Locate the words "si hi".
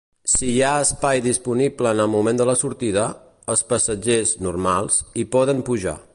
0.35-0.61